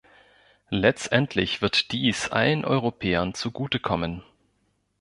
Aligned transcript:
Letztendlich 0.71 1.61
wird 1.61 1.91
dies 1.91 2.29
allen 2.29 2.65
Europäern 2.65 3.35
zugute 3.35 3.77
kommen. 3.79 4.23